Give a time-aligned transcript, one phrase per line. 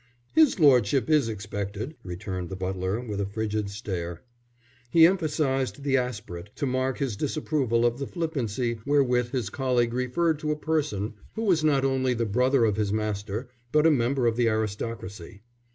[0.33, 4.23] "His lordship is expected," returned the butler, with a frigid stare.
[4.89, 10.39] He emphasised the aspirate to mark his disapproval of the flippancy wherewith his colleague referred
[10.39, 14.25] to a person who was not only the brother of his master, but a member
[14.25, 15.43] of the aristocracy.